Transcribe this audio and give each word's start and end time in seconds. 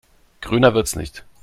Grüner 0.41 0.73
wird's 0.73 0.95
nicht. 0.95 1.23